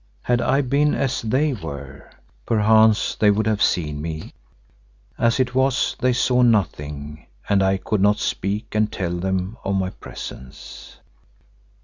Had 0.23 0.41
I 0.41 0.61
been 0.61 0.95
as 0.95 1.21
they 1.21 1.53
were 1.53 2.09
perchance 2.47 3.13
they 3.13 3.29
would 3.29 3.45
have 3.45 3.61
seen 3.61 4.01
me, 4.01 4.33
as 5.19 5.39
it 5.39 5.53
was 5.53 5.95
they 5.99 6.11
saw 6.11 6.41
nothing 6.41 7.27
and 7.47 7.61
I 7.61 7.77
could 7.77 8.01
not 8.01 8.17
speak 8.17 8.73
and 8.73 8.91
tell 8.91 9.13
them 9.15 9.57
of 9.63 9.75
my 9.75 9.91
presence. 9.91 10.97